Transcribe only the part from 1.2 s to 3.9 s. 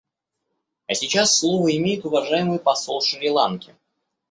слово имеет уважаемый посол Шри-Ланки.